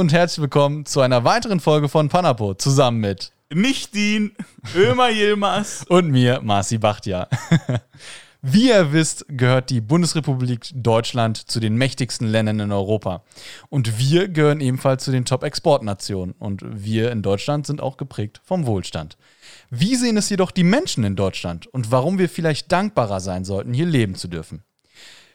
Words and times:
Und 0.00 0.14
herzlich 0.14 0.40
willkommen 0.40 0.86
zu 0.86 1.02
einer 1.02 1.24
weiteren 1.24 1.60
Folge 1.60 1.90
von 1.90 2.08
Panapo 2.08 2.54
zusammen 2.54 3.00
mit 3.00 3.32
nicht 3.52 3.94
Dean, 3.94 4.30
Ömer 4.74 5.10
Yilmaz 5.10 5.84
und 5.90 6.10
mir, 6.10 6.40
Marci 6.42 6.78
Bachtja. 6.78 7.28
Wie 8.40 8.70
ihr 8.70 8.94
wisst, 8.94 9.26
gehört 9.28 9.68
die 9.68 9.82
Bundesrepublik 9.82 10.70
Deutschland 10.72 11.36
zu 11.36 11.60
den 11.60 11.76
mächtigsten 11.76 12.26
Ländern 12.26 12.60
in 12.60 12.72
Europa. 12.72 13.24
Und 13.68 13.98
wir 13.98 14.28
gehören 14.28 14.62
ebenfalls 14.62 15.04
zu 15.04 15.10
den 15.12 15.26
Top-Exportnationen. 15.26 16.34
Und 16.38 16.62
wir 16.64 17.12
in 17.12 17.20
Deutschland 17.20 17.66
sind 17.66 17.82
auch 17.82 17.98
geprägt 17.98 18.40
vom 18.42 18.64
Wohlstand. 18.64 19.18
Wie 19.68 19.96
sehen 19.96 20.16
es 20.16 20.30
jedoch 20.30 20.50
die 20.50 20.64
Menschen 20.64 21.04
in 21.04 21.14
Deutschland 21.14 21.66
und 21.66 21.90
warum 21.90 22.18
wir 22.18 22.30
vielleicht 22.30 22.72
dankbarer 22.72 23.20
sein 23.20 23.44
sollten, 23.44 23.74
hier 23.74 23.84
leben 23.84 24.14
zu 24.14 24.28
dürfen? 24.28 24.62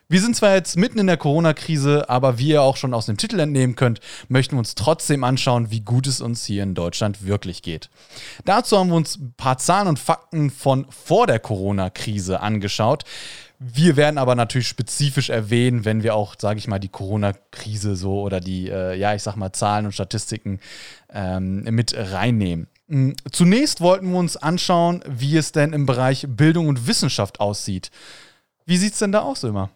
Wir 0.07 0.21
sind 0.21 0.35
zwar 0.35 0.53
jetzt 0.53 0.77
mitten 0.77 0.99
in 0.99 1.07
der 1.07 1.17
Corona-Krise, 1.17 2.09
aber 2.09 2.37
wie 2.37 2.49
ihr 2.49 2.61
auch 2.61 2.77
schon 2.77 2.93
aus 2.93 3.07
dem 3.07 3.17
Titel 3.17 3.39
entnehmen 3.39 3.75
könnt, 3.75 4.01
möchten 4.27 4.55
wir 4.55 4.59
uns 4.59 4.75
trotzdem 4.75 5.23
anschauen, 5.23 5.71
wie 5.71 5.81
gut 5.81 6.05
es 6.05 6.21
uns 6.21 6.45
hier 6.45 6.61
in 6.61 6.75
Deutschland 6.75 7.25
wirklich 7.25 7.63
geht. 7.63 7.89
Dazu 8.45 8.77
haben 8.77 8.89
wir 8.89 8.97
uns 8.97 9.17
ein 9.17 9.33
paar 9.35 9.57
Zahlen 9.57 9.87
und 9.87 9.97
Fakten 9.97 10.51
von 10.51 10.85
vor 10.91 11.25
der 11.25 11.39
Corona-Krise 11.39 12.39
angeschaut. 12.39 13.03
Wir 13.57 13.95
werden 13.95 14.19
aber 14.19 14.35
natürlich 14.35 14.67
spezifisch 14.67 15.31
erwähnen, 15.31 15.85
wenn 15.85 16.03
wir 16.03 16.13
auch, 16.13 16.35
sage 16.37 16.59
ich 16.59 16.67
mal, 16.67 16.77
die 16.77 16.89
Corona-Krise 16.89 17.95
so 17.95 18.21
oder 18.21 18.39
die, 18.39 18.69
äh, 18.69 18.95
ja, 18.95 19.15
ich 19.15 19.23
sag 19.23 19.37
mal, 19.37 19.53
Zahlen 19.53 19.87
und 19.87 19.93
Statistiken 19.93 20.59
ähm, 21.11 21.63
mit 21.63 21.95
reinnehmen. 21.97 22.67
Hm, 22.89 23.15
zunächst 23.31 23.81
wollten 23.81 24.11
wir 24.11 24.19
uns 24.19 24.37
anschauen, 24.37 25.03
wie 25.07 25.35
es 25.35 25.51
denn 25.51 25.73
im 25.73 25.87
Bereich 25.87 26.27
Bildung 26.29 26.67
und 26.67 26.85
Wissenschaft 26.85 27.39
aussieht. 27.39 27.89
Wie 28.67 28.77
sieht 28.77 28.93
es 28.93 28.99
denn 28.99 29.11
da 29.11 29.21
aus 29.21 29.43
immer? 29.43 29.71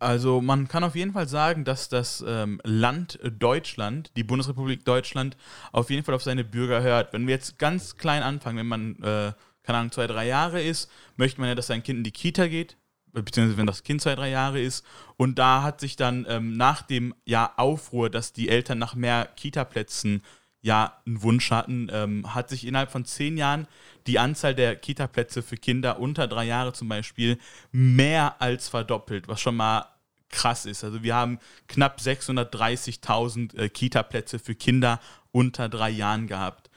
Also 0.00 0.40
man 0.40 0.66
kann 0.66 0.82
auf 0.82 0.96
jeden 0.96 1.12
Fall 1.12 1.28
sagen, 1.28 1.64
dass 1.64 1.90
das 1.90 2.24
ähm, 2.26 2.58
Land 2.64 3.18
Deutschland, 3.22 4.10
die 4.16 4.24
Bundesrepublik 4.24 4.82
Deutschland, 4.86 5.36
auf 5.72 5.90
jeden 5.90 6.04
Fall 6.04 6.14
auf 6.14 6.22
seine 6.22 6.42
Bürger 6.42 6.80
hört. 6.80 7.12
Wenn 7.12 7.26
wir 7.26 7.34
jetzt 7.34 7.58
ganz 7.58 7.98
klein 7.98 8.22
anfangen, 8.22 8.58
wenn 8.58 8.66
man, 8.66 8.94
äh, 9.02 9.32
keine 9.62 9.78
Ahnung, 9.78 9.92
zwei, 9.92 10.06
drei 10.06 10.26
Jahre 10.26 10.62
ist, 10.62 10.90
möchte 11.16 11.38
man 11.38 11.50
ja, 11.50 11.54
dass 11.54 11.66
sein 11.66 11.82
Kind 11.82 11.98
in 11.98 12.04
die 12.04 12.12
Kita 12.12 12.48
geht, 12.48 12.78
beziehungsweise 13.12 13.58
wenn 13.58 13.66
das 13.66 13.82
Kind 13.82 14.00
zwei, 14.00 14.14
drei 14.14 14.30
Jahre 14.30 14.58
ist. 14.58 14.86
Und 15.18 15.38
da 15.38 15.62
hat 15.62 15.80
sich 15.80 15.96
dann 15.96 16.24
ähm, 16.30 16.56
nach 16.56 16.80
dem 16.80 17.14
Jahr 17.26 17.58
Aufruhr, 17.58 18.08
dass 18.08 18.32
die 18.32 18.48
Eltern 18.48 18.78
nach 18.78 18.94
mehr 18.94 19.28
Kita-Plätzen 19.36 20.22
ja 20.62 20.96
einen 21.06 21.22
Wunsch 21.22 21.50
hatten, 21.50 21.88
ähm, 21.92 22.34
hat 22.34 22.48
sich 22.48 22.66
innerhalb 22.66 22.90
von 22.90 23.04
zehn 23.04 23.36
Jahren 23.36 23.66
die 24.06 24.18
Anzahl 24.18 24.54
der 24.54 24.76
Kita-Plätze 24.76 25.42
für 25.42 25.56
Kinder 25.56 26.00
unter 26.00 26.26
drei 26.26 26.44
Jahre 26.44 26.72
zum 26.72 26.88
Beispiel 26.88 27.38
mehr 27.70 28.40
als 28.40 28.68
verdoppelt, 28.68 29.28
was 29.28 29.40
schon 29.40 29.56
mal 29.56 29.89
krass 30.30 30.66
ist. 30.66 30.84
Also 30.84 31.02
wir 31.02 31.14
haben 31.14 31.38
knapp 31.68 31.98
630.000 32.00 33.56
äh, 33.56 33.68
Kita-Plätze 33.68 34.38
für 34.38 34.54
Kinder 34.54 35.00
unter 35.32 35.68
drei 35.68 35.90
Jahren 35.90 36.26
gehabt. 36.26 36.70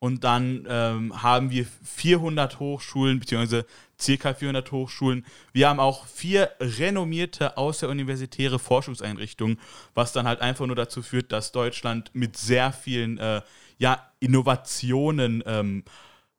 Und 0.00 0.24
dann 0.24 0.66
ähm, 0.66 1.22
haben 1.22 1.50
wir 1.50 1.66
400 1.84 2.58
Hochschulen, 2.58 3.20
beziehungsweise 3.20 3.66
circa 4.00 4.32
400 4.32 4.72
Hochschulen. 4.72 5.26
Wir 5.52 5.68
haben 5.68 5.78
auch 5.78 6.06
vier 6.06 6.50
renommierte 6.58 7.58
außeruniversitäre 7.58 8.58
Forschungseinrichtungen, 8.58 9.60
was 9.92 10.12
dann 10.12 10.26
halt 10.26 10.40
einfach 10.40 10.64
nur 10.66 10.76
dazu 10.76 11.02
führt, 11.02 11.32
dass 11.32 11.52
Deutschland 11.52 12.10
mit 12.14 12.38
sehr 12.38 12.72
vielen 12.72 13.18
äh, 13.18 13.42
ja, 13.76 14.10
Innovationen 14.20 15.42
ähm, 15.44 15.84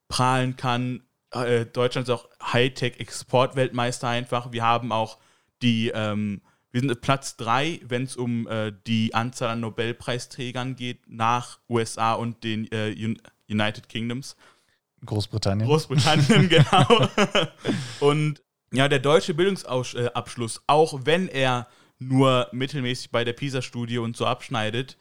prahlen 0.07 0.55
kann. 0.55 1.03
Äh, 1.29 1.67
Deutschland 1.67 2.07
ist 2.07 2.13
auch 2.13 2.29
Hightech-Exportweltmeister 2.41 4.07
einfach. 4.07 4.51
Wir 4.51 4.63
haben 4.63 4.91
auch 4.91 5.19
die, 5.61 5.91
ähm, 5.93 6.41
wir 6.71 6.81
sind 6.81 7.01
Platz 7.01 7.35
3, 7.37 7.81
wenn 7.83 8.03
es 8.03 8.15
um 8.15 8.47
äh, 8.47 8.71
die 8.87 9.13
Anzahl 9.13 9.49
an 9.49 9.59
Nobelpreisträgern 9.59 10.75
geht, 10.75 10.99
nach 11.07 11.59
USA 11.69 12.13
und 12.13 12.43
den 12.43 12.71
äh, 12.71 12.95
United 13.49 13.89
Kingdoms. 13.89 14.35
Großbritannien. 15.05 15.67
Großbritannien, 15.67 16.49
genau. 16.49 17.07
und 17.99 18.41
ja, 18.73 18.87
der 18.87 18.99
deutsche 18.99 19.33
Bildungsabschluss, 19.33 20.61
auch 20.67 21.01
wenn 21.03 21.27
er 21.27 21.67
nur 21.99 22.47
mittelmäßig 22.51 23.11
bei 23.11 23.23
der 23.23 23.33
PISA-Studie 23.33 23.97
und 23.97 24.15
so 24.15 24.25
abschneidet, 24.25 24.97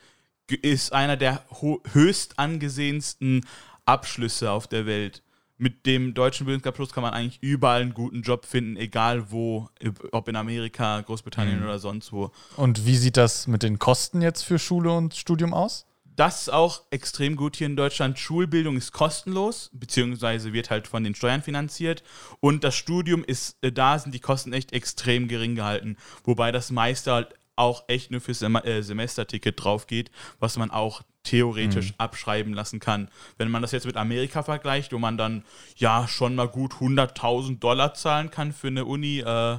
ist 0.48 0.92
einer 0.92 1.16
der 1.16 1.44
höchst 1.92 2.38
angesehensten 2.38 3.46
Abschlüsse 3.84 4.50
auf 4.50 4.66
der 4.66 4.86
Welt. 4.86 5.22
Mit 5.62 5.84
dem 5.84 6.14
deutschen 6.14 6.46
Bildungsabschluss 6.46 6.94
kann 6.94 7.02
man 7.02 7.12
eigentlich 7.12 7.42
überall 7.42 7.82
einen 7.82 7.92
guten 7.92 8.22
Job 8.22 8.46
finden, 8.46 8.78
egal 8.78 9.30
wo, 9.30 9.68
ob 10.10 10.26
in 10.26 10.36
Amerika, 10.36 11.02
Großbritannien 11.02 11.58
mhm. 11.58 11.64
oder 11.64 11.78
sonst 11.78 12.12
wo. 12.12 12.30
Und 12.56 12.86
wie 12.86 12.96
sieht 12.96 13.18
das 13.18 13.46
mit 13.46 13.62
den 13.62 13.78
Kosten 13.78 14.22
jetzt 14.22 14.42
für 14.42 14.58
Schule 14.58 14.90
und 14.90 15.14
Studium 15.14 15.52
aus? 15.52 15.84
Das 16.16 16.42
ist 16.42 16.52
auch 16.52 16.82
extrem 16.90 17.36
gut 17.36 17.56
hier 17.56 17.66
in 17.66 17.76
Deutschland. 17.76 18.18
Schulbildung 18.18 18.78
ist 18.78 18.92
kostenlos, 18.92 19.70
beziehungsweise 19.72 20.54
wird 20.54 20.70
halt 20.70 20.86
von 20.86 21.04
den 21.04 21.14
Steuern 21.14 21.42
finanziert. 21.42 22.02
Und 22.40 22.64
das 22.64 22.74
Studium 22.74 23.22
ist, 23.22 23.56
äh, 23.62 23.70
da 23.70 23.98
sind 23.98 24.14
die 24.14 24.20
Kosten 24.20 24.54
echt 24.54 24.72
extrem 24.72 25.28
gering 25.28 25.56
gehalten. 25.56 25.98
Wobei 26.24 26.52
das 26.52 26.70
meiste 26.70 27.12
halt 27.12 27.34
auch 27.60 27.84
echt 27.88 28.10
nur 28.10 28.20
fürs 28.20 28.40
Sem 28.40 28.56
äh, 28.56 28.82
Semesterticket 28.82 29.62
drauf 29.62 29.86
geht, 29.86 30.10
was 30.38 30.56
man 30.56 30.70
auch 30.70 31.02
theoretisch 31.22 31.90
mhm. 31.90 31.94
abschreiben 31.98 32.54
lassen 32.54 32.80
kann. 32.80 33.10
Wenn 33.36 33.50
man 33.50 33.62
das 33.62 33.72
jetzt 33.72 33.86
mit 33.86 33.96
Amerika 33.96 34.42
vergleicht, 34.42 34.92
wo 34.92 34.98
man 34.98 35.18
dann 35.18 35.44
ja 35.76 36.08
schon 36.08 36.34
mal 36.34 36.48
gut 36.48 36.72
100.000 36.74 37.58
Dollar 37.58 37.94
zahlen 37.94 38.30
kann 38.30 38.52
für 38.52 38.68
eine 38.68 38.86
Uni, 38.86 39.20
äh, 39.20 39.58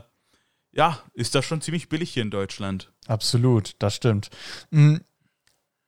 ja, 0.73 0.99
ist 1.13 1.35
das 1.35 1.45
schon 1.45 1.61
ziemlich 1.61 1.89
billig 1.89 2.11
hier 2.11 2.23
in 2.23 2.31
Deutschland. 2.31 2.91
Absolut, 3.07 3.75
das 3.79 3.95
stimmt. 3.95 4.29
Mhm. 4.71 5.01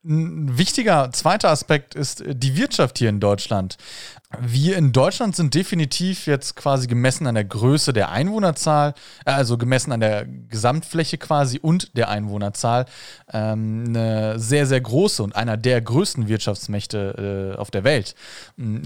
Ein 0.06 0.58
wichtiger 0.58 1.12
zweiter 1.12 1.48
Aspekt 1.48 1.94
ist 1.94 2.20
äh, 2.20 2.36
die 2.36 2.56
Wirtschaft 2.58 2.98
hier 2.98 3.08
in 3.08 3.20
Deutschland. 3.20 3.78
Wir 4.38 4.76
in 4.76 4.92
Deutschland 4.92 5.34
sind 5.34 5.54
definitiv 5.54 6.26
jetzt 6.26 6.56
quasi 6.56 6.88
gemessen 6.88 7.26
an 7.26 7.36
der 7.36 7.44
Größe 7.44 7.94
der 7.94 8.10
Einwohnerzahl, 8.10 8.92
äh, 9.24 9.30
also 9.30 9.56
gemessen 9.56 9.92
an 9.92 10.00
der 10.00 10.26
Gesamtfläche 10.26 11.16
quasi 11.16 11.58
und 11.58 11.96
der 11.96 12.10
Einwohnerzahl, 12.10 12.84
ähm, 13.32 13.84
eine 13.88 14.38
sehr, 14.38 14.66
sehr 14.66 14.82
große 14.82 15.22
und 15.22 15.36
einer 15.36 15.56
der 15.56 15.80
größten 15.80 16.28
Wirtschaftsmächte 16.28 17.54
äh, 17.54 17.58
auf 17.58 17.70
der 17.70 17.84
Welt. 17.84 18.14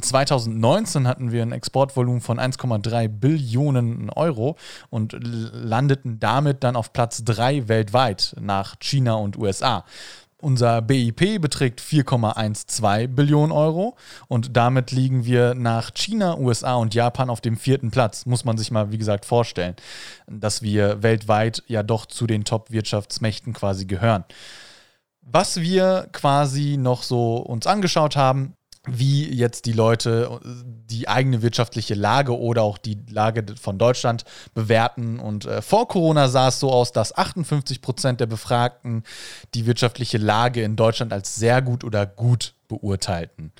2019 0.01 1.09
hatten 1.09 1.33
wir 1.33 1.43
ein 1.43 1.51
Exportvolumen 1.51 2.21
von 2.21 2.39
1,3 2.39 3.09
Billionen 3.09 4.11
Euro 4.11 4.57
und 4.91 5.17
landeten 5.21 6.21
damit 6.21 6.63
dann 6.63 6.77
auf 6.77 6.93
Platz 6.93 7.25
3 7.25 7.67
weltweit 7.67 8.37
nach 8.41 8.77
China 8.79 9.15
und 9.15 9.37
USA. 9.37 9.85
Unser 10.41 10.83
BIP 10.83 11.41
beträgt 11.41 11.81
4,12 11.81 13.09
Billionen 13.09 13.51
Euro 13.51 13.97
und 14.29 14.57
damit 14.57 14.93
liegen 14.93 15.25
wir 15.25 15.55
nach 15.55 15.93
China, 15.95 16.39
USA 16.39 16.75
und 16.75 16.95
Japan 16.95 17.29
auf 17.29 17.41
dem 17.41 17.57
vierten 17.57 17.91
Platz. 17.91 18.25
Muss 18.25 18.45
man 18.45 18.57
sich 18.57 18.71
mal, 18.71 18.93
wie 18.93 18.99
gesagt, 18.99 19.25
vorstellen, 19.25 19.75
dass 20.29 20.63
wir 20.63 21.03
weltweit 21.03 21.65
ja 21.67 21.83
doch 21.83 22.07
zu 22.07 22.29
den 22.29 22.45
Top-Wirtschaftsmächten 22.45 23.53
quasi 23.53 23.87
gehören. 23.87 24.25
Was 25.23 25.61
wir 25.61 26.09
quasi 26.13 26.77
noch 26.79 27.03
so 27.03 27.39
uns 27.39 27.67
angeschaut 27.67 28.15
haben, 28.15 28.55
wie 28.91 29.33
jetzt 29.33 29.67
die 29.67 29.73
Leute 29.73 30.41
die 30.45 31.09
eigene 31.09 31.43
wirtschaftliche 31.43 31.95
Lage 31.95 32.39
oder 32.39 32.63
auch 32.63 32.79
die 32.79 32.99
Lage 33.11 33.45
von 33.61 33.79
Deutschland 33.79 34.25
bewerten. 34.55 35.21
Und 35.21 35.45
äh, 35.45 35.63
vor 35.63 35.89
Corona 35.89 36.29
sah 36.29 36.49
es 36.49 36.61
so 36.61 36.71
aus, 36.71 36.93
dass 36.93 37.17
58 37.17 37.83
Prozent 37.83 38.21
der 38.21 38.27
Befragten 38.27 39.05
die 39.55 39.67
wirtschaftliche 39.67 40.19
Lage 40.19 40.63
in 40.63 40.77
Deutschland 40.77 41.13
als 41.13 41.37
sehr 41.37 41.63
gut 41.63 41.85
oder 41.85 42.07
gut 42.07 42.55
beurteilten. 42.69 43.53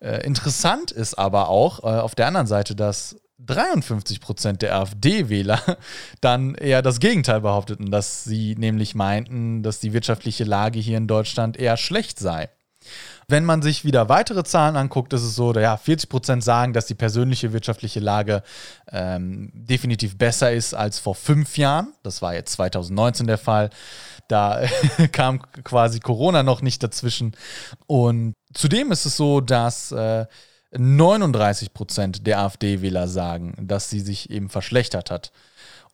Äh, 0.00 0.24
interessant 0.26 0.90
ist 0.90 1.14
aber 1.14 1.48
auch 1.48 1.80
äh, 1.80 2.00
auf 2.00 2.14
der 2.14 2.26
anderen 2.26 2.46
Seite, 2.46 2.74
dass 2.74 3.16
53 3.38 4.20
Prozent 4.20 4.62
der 4.62 4.76
AfD-Wähler 4.76 5.60
dann 6.20 6.54
eher 6.54 6.82
das 6.82 7.00
Gegenteil 7.00 7.40
behaupteten, 7.40 7.90
dass 7.90 8.24
sie 8.24 8.54
nämlich 8.56 8.94
meinten, 8.94 9.62
dass 9.62 9.80
die 9.80 9.92
wirtschaftliche 9.92 10.44
Lage 10.44 10.78
hier 10.78 10.98
in 10.98 11.06
Deutschland 11.06 11.56
eher 11.56 11.76
schlecht 11.76 12.18
sei. 12.18 12.48
Wenn 13.28 13.44
man 13.44 13.62
sich 13.62 13.84
wieder 13.84 14.08
weitere 14.08 14.44
Zahlen 14.44 14.76
anguckt, 14.76 15.12
ist 15.12 15.22
es 15.22 15.34
so, 15.34 15.52
ja, 15.54 15.76
40 15.76 16.08
Prozent 16.08 16.44
sagen, 16.44 16.72
dass 16.72 16.86
die 16.86 16.94
persönliche 16.94 17.52
wirtschaftliche 17.52 18.00
Lage 18.00 18.42
ähm, 18.90 19.50
definitiv 19.54 20.18
besser 20.18 20.52
ist 20.52 20.74
als 20.74 20.98
vor 20.98 21.14
fünf 21.14 21.56
Jahren. 21.56 21.92
Das 22.02 22.22
war 22.22 22.34
jetzt 22.34 22.52
2019 22.52 23.26
der 23.26 23.38
Fall. 23.38 23.70
Da 24.28 24.62
kam 25.12 25.40
quasi 25.62 26.00
Corona 26.00 26.42
noch 26.42 26.62
nicht 26.62 26.82
dazwischen. 26.82 27.36
Und 27.86 28.34
zudem 28.52 28.92
ist 28.92 29.06
es 29.06 29.16
so, 29.16 29.40
dass 29.40 29.92
äh, 29.92 30.26
39 30.76 31.72
Prozent 31.72 32.26
der 32.26 32.40
AfD-Wähler 32.40 33.08
sagen, 33.08 33.54
dass 33.60 33.90
sie 33.90 34.00
sich 34.00 34.30
eben 34.30 34.48
verschlechtert 34.48 35.10
hat 35.10 35.32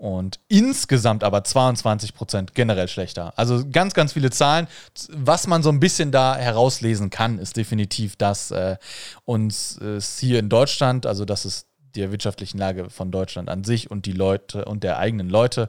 und 0.00 0.40
insgesamt 0.48 1.22
aber 1.22 1.44
22 1.44 2.14
Prozent 2.14 2.54
generell 2.54 2.88
schlechter. 2.88 3.34
Also 3.36 3.62
ganz, 3.70 3.92
ganz 3.92 4.14
viele 4.14 4.30
Zahlen. 4.30 4.66
Was 5.10 5.46
man 5.46 5.62
so 5.62 5.68
ein 5.68 5.78
bisschen 5.78 6.10
da 6.10 6.36
herauslesen 6.36 7.10
kann, 7.10 7.38
ist 7.38 7.58
definitiv, 7.58 8.16
dass 8.16 8.50
äh, 8.50 8.78
uns 9.26 9.78
äh, 9.78 10.00
hier 10.00 10.38
in 10.38 10.48
Deutschland, 10.48 11.04
also 11.04 11.26
dass 11.26 11.44
es 11.44 11.66
der 11.94 12.12
wirtschaftlichen 12.12 12.56
Lage 12.56 12.88
von 12.88 13.10
Deutschland 13.10 13.50
an 13.50 13.62
sich 13.62 13.90
und 13.90 14.06
die 14.06 14.12
Leute 14.12 14.64
und 14.64 14.84
der 14.84 14.98
eigenen 14.98 15.28
Leute 15.28 15.68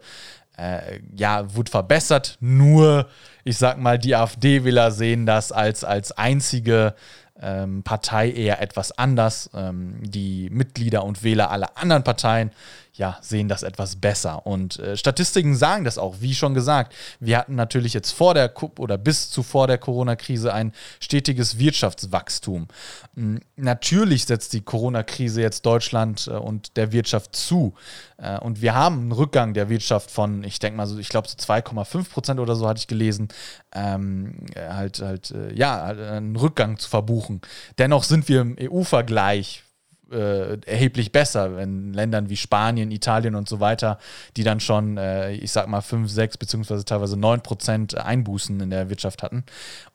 äh, 0.58 1.02
ja, 1.14 1.54
wurde 1.54 1.70
verbessert. 1.70 2.38
Nur, 2.40 3.10
ich 3.44 3.58
sag 3.58 3.80
mal, 3.80 4.00
die 4.00 4.16
AfD-Wähler 4.16 4.92
sehen 4.92 5.26
das 5.26 5.52
als, 5.52 5.84
als 5.84 6.14
einzige 6.14 6.96
ähm, 7.42 7.84
Partei 7.84 8.32
eher 8.32 8.62
etwas 8.62 8.98
anders. 8.98 9.50
Ähm, 9.54 9.96
die 10.02 10.50
Mitglieder 10.52 11.04
und 11.04 11.22
Wähler 11.22 11.52
aller 11.52 11.78
anderen 11.78 12.06
Parteien 12.06 12.52
ja, 12.94 13.18
sehen 13.22 13.48
das 13.48 13.64
etwas 13.64 13.96
besser. 13.96 14.46
Und 14.46 14.80
äh, 14.80 14.98
Statistiken 14.98 15.56
sagen 15.56 15.86
das 15.86 15.98
auch, 15.98 16.18
wie 16.20 16.36
schon 16.36 16.54
gesagt. 16.54 16.94
Wir 17.20 17.38
hatten 17.38 17.56
natürlich 17.56 17.94
jetzt 17.94 18.12
vor 18.12 18.34
der 18.34 18.52
oder 18.80 18.98
bis 18.98 19.30
zu 19.30 19.44
vor 19.44 19.68
der 19.68 19.78
Corona-Krise 19.78 20.54
ein 20.54 20.74
stetiges 21.00 21.58
Wirtschaftswachstum. 21.58 22.68
Mhm, 23.16 23.40
natürlich 23.56 24.26
setzt 24.26 24.52
die 24.54 24.62
Corona-Krise 24.62 25.42
jetzt 25.42 25.66
Deutschland 25.66 26.28
äh, 26.28 26.32
und 26.32 26.76
der 26.76 26.92
Wirtschaft 26.92 27.36
zu. 27.36 27.76
Äh, 28.18 28.40
und 28.40 28.62
wir 28.62 28.76
haben 28.76 29.00
einen 29.00 29.12
Rückgang 29.14 29.54
der 29.54 29.70
Wirtschaft 29.70 30.12
von, 30.12 30.44
ich 30.44 30.60
denke 30.60 30.76
mal 30.76 30.88
so, 30.88 30.98
ich 30.98 31.10
glaube 31.10 31.30
so 31.30 31.36
2,5 31.38 32.10
Prozent 32.10 32.40
oder 32.42 32.56
so 32.56 32.68
hatte 32.68 32.80
ich 32.80 32.88
gelesen, 32.88 33.30
ähm, 33.74 34.46
halt, 34.56 35.00
halt, 35.00 35.32
äh, 35.32 35.54
ja, 35.54 35.86
einen 35.86 36.36
Rückgang 36.36 36.78
zu 36.78 36.90
verbuchen. 36.90 37.40
Dennoch 37.78 38.04
sind 38.04 38.28
wir 38.28 38.42
im 38.42 38.58
EU-Vergleich 38.60 39.64
äh, 40.12 40.60
erheblich 40.66 41.12
besser, 41.12 41.60
in 41.60 41.94
Ländern 41.94 42.30
wie 42.30 42.38
Spanien, 42.38 42.92
Italien 42.92 43.36
und 43.36 43.50
so 43.50 43.60
weiter, 43.60 43.98
die 44.38 44.44
dann 44.44 44.60
schon, 44.60 44.98
äh, 44.98 45.34
ich 45.34 45.52
sag 45.52 45.68
mal, 45.68 45.82
5, 45.82 46.10
6 46.10 46.38
beziehungsweise 46.38 46.86
teilweise 46.86 47.18
9 47.18 47.42
Prozent 47.42 47.96
Einbußen 47.98 48.60
in 48.60 48.70
der 48.70 48.90
Wirtschaft 48.90 49.24
hatten. 49.24 49.44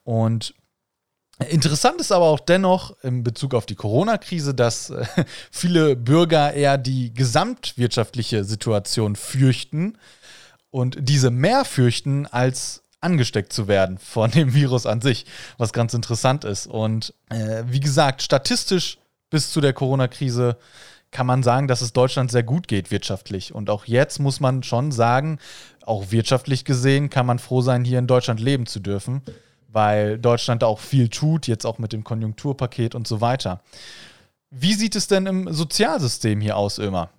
Und 0.05 0.55
Interessant 1.51 2.01
ist 2.01 2.13
aber 2.13 2.25
auch 2.25 2.41
dennoch 2.41 2.97
in 3.03 3.23
Bezug 3.23 3.53
auf 3.53 3.67
die 3.67 3.75
Corona-Krise, 3.75 4.55
dass 4.55 4.89
äh, 4.89 5.05
viele 5.51 5.95
Bürger 5.95 6.55
eher 6.55 6.79
die 6.79 7.13
gesamtwirtschaftliche 7.13 8.43
Situation 8.45 9.17
fürchten 9.17 9.99
und 10.71 10.97
diese 10.99 11.31
mehr 11.31 11.67
fürchten, 11.67 12.27
als 12.27 12.83
angesteckt 13.01 13.53
zu 13.53 13.69
werden 13.69 13.99
von 13.99 14.31
dem 14.31 14.55
Virus 14.55 14.87
an 14.87 15.03
sich, 15.03 15.27
was 15.59 15.75
ganz 15.75 15.93
interessant 15.93 16.45
ist. 16.45 16.67
Und 16.67 17.13
äh, 17.29 17.65
wie 17.67 17.81
gesagt, 17.81 18.23
statistisch 18.23 18.99
bis 19.31 19.51
zu 19.51 19.61
der 19.61 19.73
Corona-Krise 19.73 20.57
kann 21.11 21.27
man 21.27 21.43
sagen, 21.43 21.69
dass 21.69 21.81
es 21.81 21.93
Deutschland 21.93 22.31
sehr 22.31 22.43
gut 22.43 22.69
geht 22.69 22.91
wirtschaftlich. 22.91 23.55
Und 23.55 23.71
auch 23.71 23.87
jetzt 23.87 24.19
muss 24.19 24.41
man 24.41 24.63
schon 24.63 24.93
sagen, 24.93 25.39
auch 25.83 26.11
wirtschaftlich 26.11 26.65
gesehen 26.65 27.11
kann 27.11 27.27
man 27.27 27.39
froh 27.39 27.61
sein, 27.61 27.85
hier 27.85 27.99
in 27.99 28.07
Deutschland 28.07 28.41
leben 28.41 28.67
zu 28.67 28.81
dürfen, 28.81 29.23
weil 29.69 30.19
Deutschland 30.19 30.65
auch 30.65 30.81
viel 30.81 31.09
tut, 31.09 31.47
jetzt 31.47 31.65
auch 31.65 31.79
mit 31.79 31.93
dem 31.93 32.05
Konjunkturpaket 32.05 32.95
und 32.95 33.07
so 33.07 33.21
weiter. 33.21 33.63
Wie 34.51 34.75
sieht 34.75 34.97
es 34.97 35.07
denn 35.07 35.27
im 35.27 35.53
Sozialsystem 35.53 36.41
hier 36.41 36.57
aus, 36.57 36.79
Ömer? 36.79 37.11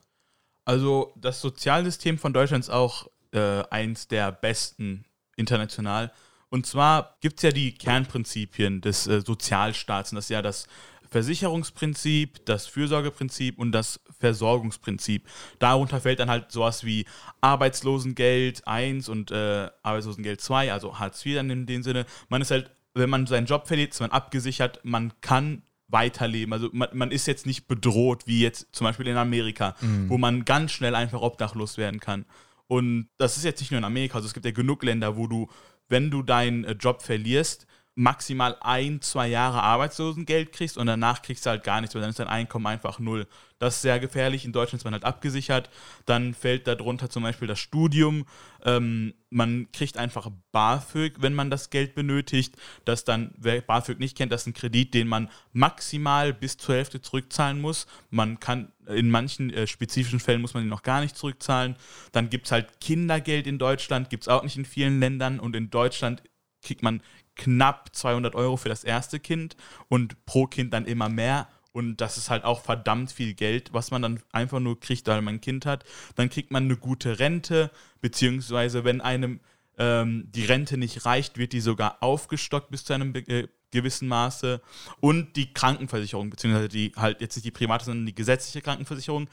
Also 0.66 1.14
das 1.16 1.40
Sozialsystem 1.42 2.18
von 2.18 2.34
Deutschland 2.34 2.66
ist 2.66 2.70
auch 2.70 3.08
äh, 3.32 3.64
eins 3.70 4.08
der 4.08 4.32
besten 4.32 5.06
international. 5.38 6.12
Und 6.50 6.66
zwar 6.66 7.18
gibt 7.22 7.40
es 7.40 7.44
ja 7.44 7.52
die 7.52 7.74
Kernprinzipien 7.74 8.82
des 8.82 9.08
äh, 9.08 9.22
Sozialstaats. 9.22 10.12
Und 10.12 10.18
das 10.18 10.26
ist 10.26 10.30
ja 10.30 10.42
das 10.42 10.68
Versicherungsprinzip, 11.10 12.46
das 12.46 12.68
Fürsorgeprinzip 12.68 13.58
und 13.58 13.72
das 13.72 14.00
Versorgungsprinzip. 14.20 15.28
Darunter 15.60 16.02
fällt 16.02 16.20
dann 16.20 16.30
halt 16.30 16.52
sowas 16.52 16.84
wie 16.84 17.06
Arbeitslosengeld 17.42 18.68
1 18.68 19.10
und 19.10 19.32
äh, 19.32 19.70
Arbeitslosengeld 19.84 20.42
2, 20.42 20.74
also 20.74 21.00
Hartz 21.00 21.26
IV 21.26 21.36
dann 21.36 21.50
in 21.50 21.66
dem 21.66 21.84
Sinne. 21.84 22.06
Man 22.30 22.42
ist 22.42 22.52
halt, 22.52 22.72
wenn 22.94 23.10
man 23.10 23.28
seinen 23.28 23.46
Job 23.46 23.68
verliert, 23.68 23.94
ist 23.94 24.00
man 24.00 24.12
abgesichert, 24.12 24.80
man 24.84 25.14
kann 25.22 25.62
weiterleben. 25.88 26.54
Also 26.54 26.70
man, 26.74 26.90
man 26.94 27.12
ist 27.12 27.28
jetzt 27.28 27.46
nicht 27.46 27.68
bedroht, 27.68 28.24
wie 28.26 28.42
jetzt 28.42 28.68
zum 28.74 28.86
Beispiel 28.86 29.08
in 29.08 29.18
Amerika, 29.18 29.76
mhm. 29.82 30.10
wo 30.10 30.18
man 30.18 30.46
ganz 30.46 30.72
schnell 30.72 30.96
einfach 30.96 31.22
obdachlos 31.22 31.78
werden 31.78 32.00
kann. 32.00 32.26
Und 32.68 33.08
das 33.18 33.38
ist 33.38 33.44
jetzt 33.44 33.62
nicht 33.62 33.72
nur 33.72 33.78
in 33.78 33.86
Amerika, 33.86 34.16
also 34.16 34.28
es 34.28 34.34
gibt 34.34 34.46
ja 34.46 34.52
genug 34.52 34.84
Länder, 34.84 35.16
wo 35.16 35.28
du, 35.28 35.48
wenn 35.88 36.12
du 36.12 36.22
deinen 36.22 36.66
äh, 36.66 36.74
Job 36.74 37.02
verlierst, 37.02 37.67
maximal 37.98 38.56
ein, 38.62 39.02
zwei 39.02 39.28
Jahre 39.28 39.64
Arbeitslosengeld 39.64 40.52
kriegst 40.52 40.78
und 40.78 40.86
danach 40.86 41.24
kriegst 41.24 41.46
du 41.46 41.50
halt 41.50 41.64
gar 41.64 41.82
nichts, 41.82 41.96
weil 41.96 42.02
dann 42.02 42.12
ist 42.12 42.20
dein 42.20 42.28
Einkommen 42.28 42.68
einfach 42.68 43.00
null. 43.00 43.26
Das 43.58 43.78
ist 43.78 43.82
sehr 43.82 44.00
gefährlich. 44.00 44.46
In 44.46 44.52
Deutschland 44.52 44.82
ist 44.82 44.84
man 44.84 44.94
halt 44.94 45.04
abgesichert. 45.04 45.72
Dann 46.06 46.36
fällt 46.36 46.68
darunter 46.68 47.10
zum 47.10 47.24
Beispiel 47.24 47.48
das 47.48 47.58
Studium. 47.58 48.28
Ähm, 48.64 49.16
man 49.32 49.72
kriegt 49.72 49.98
einfach 49.98 50.30
BAföG, 50.52 51.24
wenn 51.24 51.34
man 51.34 51.50
das 51.50 51.72
Geld 51.72 51.96
benötigt. 51.96 52.56
Das 52.86 53.04
dann, 53.04 53.34
wer 53.36 53.62
BAföG 53.62 53.98
nicht 54.00 54.16
kennt, 54.16 54.32
das 54.32 54.42
ist 54.42 54.48
ein 54.48 54.54
Kredit, 54.54 54.94
den 54.94 55.08
man 55.08 55.32
maximal 55.52 56.34
bis 56.34 56.58
zur 56.58 56.76
Hälfte 56.76 57.02
zurückzahlen 57.02 57.60
muss. 57.60 57.88
Man 58.12 58.40
kann, 58.40 58.72
in 58.86 59.10
manchen 59.10 59.52
äh, 59.52 59.66
spezifischen 59.66 60.20
Fällen 60.20 60.42
muss 60.42 60.54
man 60.54 60.62
den 60.62 60.70
noch 60.70 60.84
gar 60.84 61.02
nicht 61.02 61.18
zurückzahlen. 61.18 61.78
Dann 62.12 62.30
gibt 62.30 62.46
es 62.46 62.52
halt 62.52 62.80
Kindergeld 62.80 63.48
in 63.48 63.58
Deutschland, 63.58 64.12
gibt 64.12 64.26
es 64.26 64.28
auch 64.28 64.44
nicht 64.44 64.56
in 64.56 64.66
vielen 64.66 65.00
Ländern. 65.00 65.40
Und 65.40 65.56
in 65.56 65.72
Deutschland 65.72 66.22
kriegt 66.62 66.84
man 66.84 67.02
knapp 67.38 67.96
200 67.96 68.36
Euro 68.36 68.58
für 68.58 68.70
das 68.70 68.84
erste 68.84 69.20
Kind 69.20 69.56
und 69.88 70.26
pro 70.26 70.48
Kind 70.48 70.74
dann 70.74 70.86
immer 70.86 71.10
mehr. 71.10 71.48
Und 71.72 71.98
das 71.98 72.18
ist 72.18 72.30
halt 72.30 72.44
auch 72.44 72.62
verdammt 72.62 73.12
viel 73.12 73.36
Geld, 73.36 73.72
was 73.72 73.92
man 73.92 74.02
dann 74.02 74.20
einfach 74.32 74.60
nur 74.60 74.80
kriegt, 74.80 75.08
weil 75.08 75.22
man 75.22 75.36
ein 75.36 75.42
Kind 75.42 75.66
hat. 75.66 75.84
Dann 76.16 76.30
kriegt 76.30 76.50
man 76.50 76.64
eine 76.64 76.76
gute 76.76 77.20
Rente, 77.20 77.72
beziehungsweise 78.02 78.84
wenn 78.84 79.00
einem 79.00 79.40
ähm, 79.78 80.28
die 80.32 80.46
Rente 80.46 80.78
nicht 80.78 81.06
reicht, 81.06 81.38
wird 81.38 81.54
die 81.54 81.62
sogar 81.62 82.02
aufgestockt 82.02 82.72
bis 82.72 82.84
zu 82.84 82.94
einem 82.94 83.14
äh, 83.14 83.48
gewissen 83.70 84.08
Maße. 84.08 84.60
Und 85.02 85.36
die 85.36 85.54
Krankenversicherung, 85.54 86.32
beziehungsweise 86.32 86.68
die 86.68 86.94
halt 86.96 87.22
jetzt 87.22 87.36
nicht 87.36 87.46
die 87.46 87.52
private, 87.52 87.86
sondern 87.86 88.08
die 88.08 88.16
gesetzliche 88.16 88.62
Krankenversicherung, 88.62 89.30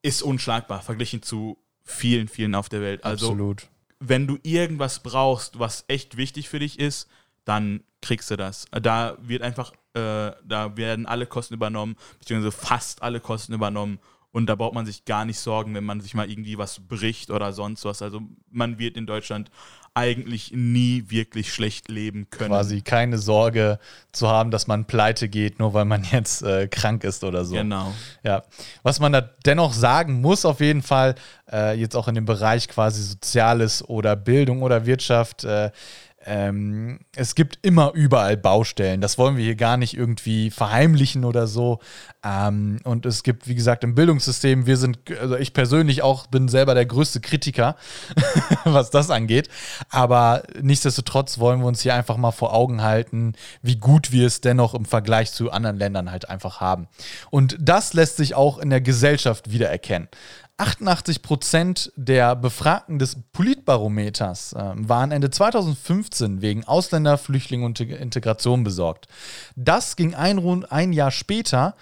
ist 0.00 0.22
unschlagbar 0.22 0.80
verglichen 0.80 1.22
zu 1.22 1.58
vielen, 1.84 2.28
vielen 2.28 2.54
auf 2.54 2.70
der 2.70 2.80
Welt. 2.80 3.04
Also 3.04 3.26
Absolut 3.26 3.68
wenn 4.00 4.26
du 4.26 4.38
irgendwas 4.42 5.00
brauchst, 5.02 5.58
was 5.58 5.84
echt 5.88 6.16
wichtig 6.16 6.48
für 6.48 6.58
dich 6.58 6.78
ist, 6.78 7.08
dann 7.44 7.82
kriegst 8.00 8.30
du 8.30 8.36
das. 8.36 8.66
Da 8.70 9.16
wird 9.20 9.42
einfach, 9.42 9.72
äh, 9.94 10.32
da 10.44 10.76
werden 10.76 11.06
alle 11.06 11.26
Kosten 11.26 11.54
übernommen, 11.54 11.96
beziehungsweise 12.18 12.52
fast 12.52 13.02
alle 13.02 13.20
Kosten 13.20 13.54
übernommen. 13.54 13.98
Und 14.30 14.46
da 14.46 14.54
braucht 14.54 14.74
man 14.74 14.86
sich 14.86 15.04
gar 15.04 15.24
nicht 15.24 15.38
sorgen, 15.38 15.74
wenn 15.74 15.84
man 15.84 16.00
sich 16.00 16.14
mal 16.14 16.30
irgendwie 16.30 16.58
was 16.58 16.80
bricht 16.86 17.30
oder 17.30 17.52
sonst 17.52 17.84
was. 17.84 18.02
Also 18.02 18.20
man 18.50 18.78
wird 18.78 18.96
in 18.96 19.06
Deutschland 19.06 19.50
eigentlich 19.98 20.52
nie 20.54 21.04
wirklich 21.08 21.52
schlecht 21.52 21.88
leben 21.88 22.30
können. 22.30 22.50
Quasi 22.50 22.82
keine 22.82 23.18
Sorge 23.18 23.80
zu 24.12 24.28
haben, 24.28 24.52
dass 24.52 24.68
man 24.68 24.84
pleite 24.84 25.28
geht, 25.28 25.58
nur 25.58 25.74
weil 25.74 25.84
man 25.84 26.04
jetzt 26.12 26.42
äh, 26.42 26.68
krank 26.68 27.02
ist 27.02 27.24
oder 27.24 27.44
so. 27.44 27.56
Genau. 27.56 27.92
Ja. 28.22 28.44
Was 28.84 29.00
man 29.00 29.12
da 29.12 29.20
dennoch 29.20 29.72
sagen 29.72 30.20
muss, 30.20 30.44
auf 30.44 30.60
jeden 30.60 30.82
Fall, 30.82 31.16
äh, 31.50 31.78
jetzt 31.78 31.96
auch 31.96 32.06
in 32.06 32.14
dem 32.14 32.26
Bereich 32.26 32.68
quasi 32.68 33.02
Soziales 33.02 33.86
oder 33.88 34.14
Bildung 34.14 34.62
oder 34.62 34.86
Wirtschaft, 34.86 35.44
äh, 35.44 35.70
ähm, 36.28 37.00
es 37.16 37.34
gibt 37.34 37.58
immer 37.62 37.92
überall 37.94 38.36
Baustellen. 38.36 39.00
Das 39.00 39.16
wollen 39.16 39.38
wir 39.38 39.44
hier 39.44 39.56
gar 39.56 39.78
nicht 39.78 39.96
irgendwie 39.96 40.50
verheimlichen 40.50 41.24
oder 41.24 41.46
so. 41.46 41.80
Ähm, 42.22 42.80
und 42.84 43.06
es 43.06 43.22
gibt, 43.22 43.48
wie 43.48 43.54
gesagt, 43.54 43.82
im 43.82 43.94
Bildungssystem, 43.94 44.66
wir 44.66 44.76
sind, 44.76 44.98
also 45.18 45.36
ich 45.36 45.54
persönlich 45.54 46.02
auch 46.02 46.26
bin 46.26 46.48
selber 46.48 46.74
der 46.74 46.84
größte 46.84 47.20
Kritiker, 47.22 47.76
was 48.64 48.90
das 48.90 49.10
angeht. 49.10 49.48
Aber 49.88 50.42
nichtsdestotrotz 50.60 51.38
wollen 51.38 51.60
wir 51.60 51.66
uns 51.66 51.80
hier 51.80 51.94
einfach 51.94 52.18
mal 52.18 52.32
vor 52.32 52.52
Augen 52.52 52.82
halten, 52.82 53.32
wie 53.62 53.76
gut 53.76 54.12
wir 54.12 54.26
es 54.26 54.42
dennoch 54.42 54.74
im 54.74 54.84
Vergleich 54.84 55.32
zu 55.32 55.50
anderen 55.50 55.78
Ländern 55.78 56.10
halt 56.10 56.28
einfach 56.28 56.60
haben. 56.60 56.88
Und 57.30 57.56
das 57.58 57.94
lässt 57.94 58.18
sich 58.18 58.34
auch 58.34 58.58
in 58.58 58.68
der 58.68 58.82
Gesellschaft 58.82 59.50
wiedererkennen. 59.50 60.08
88 60.58 61.22
Prozent 61.22 61.92
der 61.96 62.34
Befragten 62.34 62.98
des 62.98 63.16
Politbarometers 63.32 64.52
äh, 64.54 64.72
waren 64.74 65.12
Ende 65.12 65.30
2015 65.30 66.42
wegen 66.42 66.64
Ausländer, 66.64 67.16
Flüchtlinge 67.16 67.64
und 67.64 67.80
Integration 67.80 68.64
besorgt. 68.64 69.06
Das 69.54 69.94
ging 69.94 70.14
ein, 70.14 70.64
ein 70.64 70.92
Jahr 70.92 71.12
später 71.12 71.74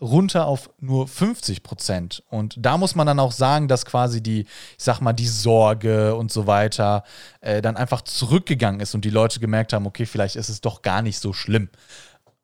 runter 0.00 0.46
auf 0.46 0.70
nur 0.78 1.08
50 1.08 1.62
Prozent. 1.62 2.22
Und 2.28 2.54
da 2.58 2.76
muss 2.76 2.94
man 2.94 3.06
dann 3.06 3.18
auch 3.18 3.32
sagen, 3.32 3.66
dass 3.66 3.84
quasi 3.84 4.22
die, 4.22 4.40
ich 4.42 4.84
sag 4.84 5.00
mal, 5.00 5.12
die 5.12 5.26
Sorge 5.26 6.14
und 6.14 6.30
so 6.30 6.46
weiter 6.46 7.02
äh, 7.40 7.60
dann 7.62 7.76
einfach 7.76 8.02
zurückgegangen 8.02 8.80
ist 8.80 8.94
und 8.94 9.04
die 9.04 9.10
Leute 9.10 9.40
gemerkt 9.40 9.72
haben, 9.72 9.86
okay, 9.86 10.06
vielleicht 10.06 10.36
ist 10.36 10.50
es 10.50 10.60
doch 10.60 10.82
gar 10.82 11.02
nicht 11.02 11.18
so 11.18 11.32
schlimm. 11.32 11.68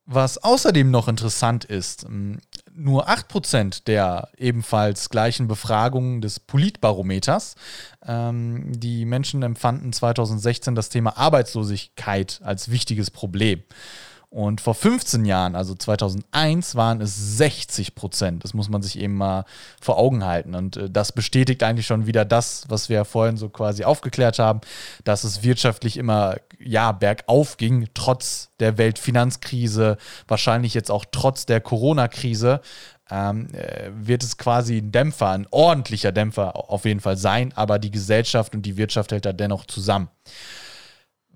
Was 0.06 0.36
außerdem 0.36 0.90
noch 0.90 1.08
interessant 1.08 1.64
ist, 1.64 2.06
nur 2.74 3.08
8% 3.08 3.84
der 3.84 4.28
ebenfalls 4.36 5.08
gleichen 5.08 5.48
Befragungen 5.48 6.20
des 6.20 6.40
Politbarometers, 6.40 7.54
ähm, 8.06 8.64
die 8.78 9.06
Menschen 9.06 9.42
empfanden 9.42 9.94
2016 9.94 10.74
das 10.74 10.90
Thema 10.90 11.16
Arbeitslosigkeit 11.16 12.40
als 12.44 12.70
wichtiges 12.70 13.10
Problem. 13.10 13.62
Und 14.34 14.60
vor 14.60 14.74
15 14.74 15.26
Jahren, 15.26 15.54
also 15.54 15.76
2001, 15.76 16.74
waren 16.74 17.00
es 17.00 17.36
60 17.36 17.94
Prozent. 17.94 18.42
Das 18.42 18.52
muss 18.52 18.68
man 18.68 18.82
sich 18.82 18.98
eben 18.98 19.14
mal 19.14 19.44
vor 19.80 19.96
Augen 19.96 20.24
halten. 20.24 20.56
Und 20.56 20.76
äh, 20.76 20.90
das 20.90 21.12
bestätigt 21.12 21.62
eigentlich 21.62 21.86
schon 21.86 22.08
wieder 22.08 22.24
das, 22.24 22.64
was 22.68 22.88
wir 22.88 22.96
ja 22.96 23.04
vorhin 23.04 23.36
so 23.36 23.48
quasi 23.48 23.84
aufgeklärt 23.84 24.40
haben, 24.40 24.60
dass 25.04 25.22
es 25.22 25.44
wirtschaftlich 25.44 25.96
immer 25.96 26.34
ja, 26.58 26.90
bergauf 26.90 27.58
ging, 27.58 27.86
trotz 27.94 28.48
der 28.58 28.76
Weltfinanzkrise, 28.76 29.98
wahrscheinlich 30.26 30.74
jetzt 30.74 30.90
auch 30.90 31.04
trotz 31.12 31.46
der 31.46 31.60
Corona-Krise. 31.60 32.60
ähm, 33.12 33.54
äh, 33.54 33.92
wird 33.94 34.24
es 34.24 34.36
quasi 34.36 34.78
ein 34.78 34.90
Dämpfer, 34.90 35.28
ein 35.28 35.46
ordentlicher 35.52 36.10
Dämpfer 36.10 36.56
auf 36.56 36.86
jeden 36.86 36.98
Fall 36.98 37.18
sein, 37.18 37.52
aber 37.54 37.78
die 37.78 37.92
Gesellschaft 37.92 38.52
und 38.52 38.62
die 38.62 38.76
Wirtschaft 38.78 39.12
hält 39.12 39.26
da 39.26 39.32
dennoch 39.32 39.64
zusammen. 39.66 40.08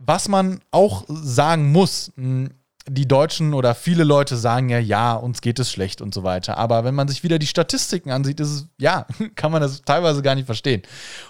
Was 0.00 0.28
man 0.28 0.60
auch 0.72 1.04
sagen 1.08 1.70
muss, 1.70 2.12
die 2.88 3.06
Deutschen 3.06 3.54
oder 3.54 3.74
viele 3.74 4.04
Leute 4.04 4.36
sagen 4.36 4.68
ja, 4.68 4.78
ja, 4.78 5.14
uns 5.14 5.40
geht 5.40 5.58
es 5.58 5.70
schlecht 5.70 6.00
und 6.00 6.14
so 6.14 6.22
weiter. 6.22 6.58
Aber 6.58 6.84
wenn 6.84 6.94
man 6.94 7.08
sich 7.08 7.22
wieder 7.22 7.38
die 7.38 7.46
Statistiken 7.46 8.10
ansieht, 8.10 8.40
ist 8.40 8.48
es, 8.48 8.68
ja, 8.78 9.06
kann 9.34 9.52
man 9.52 9.62
das 9.62 9.82
teilweise 9.82 10.22
gar 10.22 10.34
nicht 10.34 10.46
verstehen. 10.46 10.82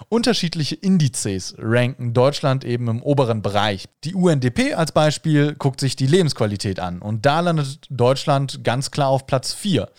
Unterschiedliche 0.09 0.75
Indizes 0.75 1.55
ranken 1.57 2.13
Deutschland 2.13 2.63
eben 2.63 2.87
im 2.87 3.03
oberen 3.03 3.41
Bereich. 3.41 3.85
Die 4.03 4.15
UNDP 4.15 4.73
als 4.73 4.91
Beispiel 4.91 5.55
guckt 5.55 5.79
sich 5.79 5.95
die 5.95 6.07
Lebensqualität 6.07 6.79
an 6.79 6.99
und 6.99 7.25
da 7.25 7.39
landet 7.39 7.85
Deutschland 7.89 8.63
ganz 8.63 8.91
klar 8.91 9.09
auf 9.09 9.27
Platz 9.27 9.53
4. 9.53 9.89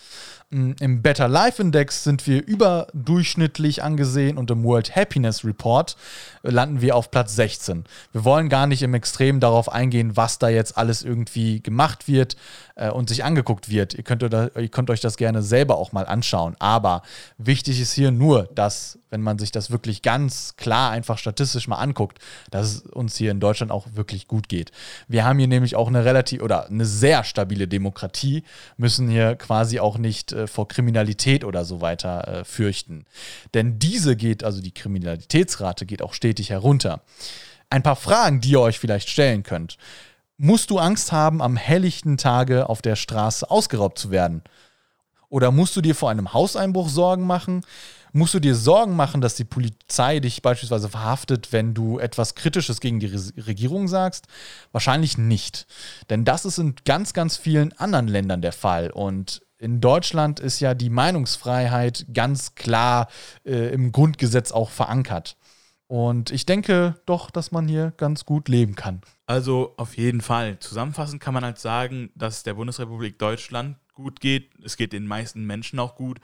Im 0.53 1.01
Better 1.01 1.29
Life 1.29 1.61
Index 1.61 2.03
sind 2.03 2.27
wir 2.27 2.45
überdurchschnittlich 2.45 3.83
angesehen 3.83 4.37
und 4.37 4.51
im 4.51 4.65
World 4.65 4.93
Happiness 4.93 5.45
Report 5.45 5.95
landen 6.43 6.81
wir 6.81 6.97
auf 6.97 7.09
Platz 7.09 7.37
16. 7.37 7.85
Wir 8.11 8.25
wollen 8.25 8.49
gar 8.49 8.67
nicht 8.67 8.81
im 8.81 8.93
Extrem 8.93 9.39
darauf 9.39 9.71
eingehen, 9.71 10.17
was 10.17 10.39
da 10.39 10.49
jetzt 10.49 10.77
alles 10.77 11.03
irgendwie 11.03 11.61
gemacht 11.61 12.09
wird 12.09 12.35
äh, 12.75 12.89
und 12.89 13.07
sich 13.07 13.23
angeguckt 13.23 13.69
wird. 13.69 13.93
Ihr 13.93 14.03
könnt, 14.03 14.23
ihr 14.23 14.69
könnt 14.69 14.89
euch 14.89 14.99
das 14.99 15.15
gerne 15.15 15.41
selber 15.41 15.77
auch 15.77 15.93
mal 15.93 16.05
anschauen. 16.05 16.55
Aber 16.59 17.03
wichtig 17.37 17.79
ist 17.79 17.93
hier 17.93 18.11
nur, 18.11 18.49
dass, 18.53 18.99
wenn 19.09 19.21
man 19.21 19.39
sich 19.39 19.51
das 19.51 19.71
wirklich 19.71 20.01
ganz 20.01 20.55
klar 20.57 20.91
einfach 20.91 21.17
statistisch 21.17 21.67
mal 21.67 21.77
anguckt, 21.77 22.19
dass 22.49 22.67
es 22.67 22.81
uns 22.81 23.15
hier 23.15 23.31
in 23.31 23.39
Deutschland 23.39 23.71
auch 23.71 23.87
wirklich 23.93 24.27
gut 24.27 24.49
geht. 24.49 24.71
Wir 25.07 25.23
haben 25.23 25.39
hier 25.39 25.47
nämlich 25.47 25.77
auch 25.77 25.87
eine 25.87 26.03
relativ 26.03 26.41
oder 26.41 26.67
eine 26.67 26.85
sehr 26.85 27.23
stabile 27.23 27.67
Demokratie, 27.69 28.43
müssen 28.75 29.09
hier 29.09 29.35
quasi 29.35 29.79
auch 29.79 29.97
nicht 29.97 30.33
äh, 30.41 30.47
vor 30.47 30.67
Kriminalität 30.67 31.43
oder 31.43 31.65
so 31.65 31.81
weiter 31.81 32.27
äh, 32.27 32.43
fürchten. 32.43 33.05
Denn 33.53 33.79
diese 33.79 34.15
geht, 34.15 34.43
also 34.43 34.61
die 34.61 34.73
Kriminalitätsrate 34.73 35.85
geht 35.85 36.01
auch 36.01 36.13
stetig 36.13 36.49
herunter. 36.49 37.01
Ein 37.69 37.83
paar 37.83 37.95
Fragen, 37.95 38.41
die 38.41 38.51
ihr 38.51 38.61
euch 38.61 38.79
vielleicht 38.79 39.09
stellen 39.09 39.43
könnt. 39.43 39.77
Musst 40.37 40.69
du 40.71 40.79
Angst 40.79 41.11
haben, 41.11 41.41
am 41.41 41.55
helllichten 41.55 42.17
Tage 42.17 42.67
auf 42.67 42.81
der 42.81 42.95
Straße 42.95 43.49
ausgeraubt 43.49 43.97
zu 43.97 44.11
werden? 44.11 44.43
Oder 45.29 45.51
musst 45.51 45.75
du 45.77 45.81
dir 45.81 45.95
vor 45.95 46.09
einem 46.09 46.33
Hauseinbruch 46.33 46.89
Sorgen 46.89 47.25
machen? 47.25 47.63
Musst 48.13 48.33
du 48.33 48.39
dir 48.39 48.55
Sorgen 48.55 48.97
machen, 48.97 49.21
dass 49.21 49.35
die 49.35 49.45
Polizei 49.45 50.19
dich 50.19 50.41
beispielsweise 50.41 50.89
verhaftet, 50.89 51.53
wenn 51.53 51.73
du 51.73 51.97
etwas 51.99 52.35
Kritisches 52.35 52.81
gegen 52.81 52.99
die 52.99 53.15
Regierung 53.37 53.87
sagst? 53.87 54.27
Wahrscheinlich 54.73 55.17
nicht. 55.17 55.65
Denn 56.09 56.25
das 56.25 56.43
ist 56.43 56.57
in 56.57 56.75
ganz, 56.83 57.13
ganz 57.13 57.37
vielen 57.37 57.71
anderen 57.77 58.09
Ländern 58.09 58.41
der 58.41 58.51
Fall. 58.51 58.91
Und 58.91 59.41
in 59.61 59.79
Deutschland 59.79 60.39
ist 60.39 60.59
ja 60.59 60.73
die 60.73 60.89
Meinungsfreiheit 60.89 62.07
ganz 62.13 62.55
klar 62.55 63.07
äh, 63.45 63.71
im 63.71 63.91
Grundgesetz 63.91 64.51
auch 64.51 64.71
verankert. 64.71 65.37
Und 65.85 66.31
ich 66.31 66.47
denke 66.47 66.95
doch, 67.05 67.29
dass 67.29 67.51
man 67.51 67.67
hier 67.67 67.93
ganz 67.97 68.25
gut 68.25 68.49
leben 68.49 68.75
kann. 68.75 69.01
Also 69.27 69.73
auf 69.77 69.97
jeden 69.97 70.21
Fall. 70.21 70.57
Zusammenfassend 70.59 71.21
kann 71.21 71.35
man 71.35 71.43
halt 71.43 71.59
sagen, 71.59 72.09
dass 72.15 72.41
der 72.41 72.55
Bundesrepublik 72.55 73.19
Deutschland 73.19 73.77
gut 73.93 74.19
geht. 74.19 74.51
Es 74.63 74.77
geht 74.77 74.93
den 74.93 75.05
meisten 75.05 75.45
Menschen 75.45 75.77
auch 75.79 75.95
gut. 75.95 76.19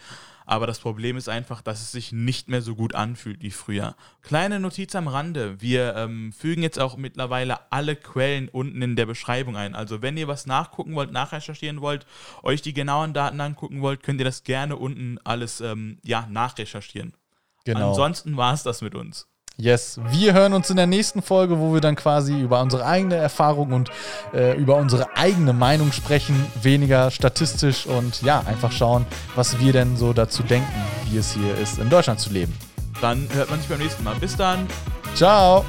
Aber 0.50 0.66
das 0.66 0.80
Problem 0.80 1.18
ist 1.18 1.27
einfach, 1.27 1.62
dass 1.62 1.82
es 1.82 1.92
sich 1.92 2.13
nicht 2.13 2.48
mehr 2.48 2.62
so 2.62 2.74
gut 2.74 2.96
anfühlt 2.96 3.42
wie 3.44 3.51
früher. 3.51 3.98
Kleine 4.22 4.62
Notiz 4.62 4.96
am 4.96 5.10
Rande. 5.10 5.60
Wir 5.60 5.94
ähm, 5.98 6.32
fügen 6.32 6.63
jetzt 6.63 6.80
auch 6.80 6.96
mittlerweile 6.96 7.70
alle 7.70 7.98
Quellen 7.98 8.48
unten 8.48 8.82
in 8.82 8.96
der 8.96 9.06
Beschreibung 9.06 9.58
ein. 9.58 9.75
Also 9.75 10.01
wenn 10.01 10.16
ihr 10.16 10.30
was 10.30 10.46
nachgucken 10.46 10.96
wollt, 10.96 11.12
nachrecherchieren 11.12 11.82
wollt, 11.82 12.06
euch 12.44 12.62
die 12.62 12.74
genauen 12.74 13.13
Daten 13.13 13.42
angucken 13.42 13.82
wollt, 13.82 14.04
könnt 14.04 14.22
ihr 14.22 14.25
das 14.25 14.46
gerne 14.46 14.77
unten 14.77 15.20
alles 15.25 15.60
ähm, 15.60 15.98
ja, 16.06 16.25
nachrecherchieren. 16.32 17.13
Genau. 17.66 17.89
Ansonsten 17.89 18.38
war 18.38 18.54
es 18.54 18.63
das 18.63 18.82
mit 18.82 18.96
uns. 18.96 19.27
Yes, 19.59 19.99
wir 20.11 20.33
hören 20.33 20.53
uns 20.53 20.69
in 20.69 20.77
der 20.77 20.85
nächsten 20.85 21.23
Folge, 21.23 21.59
wo 21.59 21.73
wir 21.73 21.81
dann 21.81 21.95
quasi 21.95 22.39
über 22.39 22.61
unsere 22.61 22.85
eigene 22.85 23.15
Erfahrung 23.15 23.73
und 23.73 23.89
äh, 24.31 24.55
über 24.55 24.75
unsere 24.75 25.17
eigene 25.17 25.51
Meinung 25.51 25.91
sprechen, 25.91 26.45
weniger 26.61 27.09
statistisch 27.09 27.87
und 27.87 28.21
ja, 28.21 28.43
einfach 28.45 28.71
schauen, 28.71 29.07
was 29.35 29.59
wir 29.59 29.73
denn 29.73 29.97
so 29.97 30.13
dazu 30.13 30.43
denken, 30.43 30.71
wie 31.09 31.17
es 31.17 31.31
hier 31.31 31.57
ist, 31.57 31.79
in 31.79 31.89
Deutschland 31.89 32.19
zu 32.19 32.31
leben. 32.31 32.55
Dann 33.01 33.27
hört 33.33 33.49
man 33.49 33.59
sich 33.59 33.67
beim 33.67 33.79
nächsten 33.79 34.03
Mal. 34.03 34.15
Bis 34.15 34.35
dann. 34.35 34.67
Ciao. 35.15 35.65